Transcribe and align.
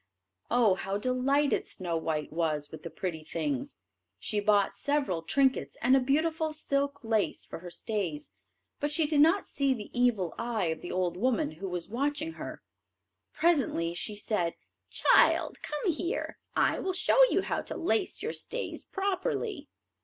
Oh, 0.49 0.73
how 0.73 0.97
delighted 0.97 1.67
Snow 1.67 1.95
white 1.95 2.33
was 2.33 2.71
with 2.71 2.81
the 2.81 2.89
pretty 2.89 3.23
things; 3.23 3.77
she 4.17 4.39
bought 4.39 4.73
several 4.73 5.21
trinkets, 5.21 5.77
and 5.79 5.95
a 5.95 5.99
beautiful 5.99 6.53
silk 6.53 7.01
lace 7.03 7.45
for 7.45 7.59
her 7.59 7.69
stays, 7.69 8.31
but 8.79 8.89
she 8.89 9.05
did 9.05 9.19
not 9.21 9.45
see 9.45 9.75
the 9.75 9.91
evil 9.93 10.33
eye 10.39 10.69
of 10.69 10.81
the 10.81 10.91
old 10.91 11.17
woman 11.17 11.51
who 11.51 11.69
was 11.69 11.87
watching 11.87 12.31
her. 12.31 12.63
Presently 13.31 13.93
she 13.93 14.15
said, 14.15 14.55
"Child, 14.89 15.57
come 15.61 15.91
here; 15.91 16.39
I 16.55 16.79
will 16.79 16.93
show 16.93 17.21
you 17.29 17.43
how 17.43 17.61
to 17.61 17.77
lace 17.77 18.23
your 18.23 18.33
stays 18.33 18.83
properly." 18.83 19.69